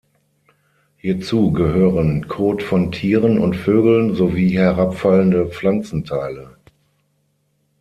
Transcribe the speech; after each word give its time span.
Hierzu 0.97 1.51
gehören 1.51 2.27
Kot 2.27 2.63
von 2.63 2.91
Tieren 2.91 3.37
und 3.37 3.55
Vögeln 3.55 4.15
sowie 4.15 4.49
herabfallende 4.57 5.45
Pflanzenteile. 5.45 6.57